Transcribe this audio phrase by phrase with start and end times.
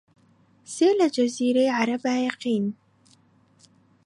[0.73, 2.65] سێ لە جەزیرەی عەرەبا یەقین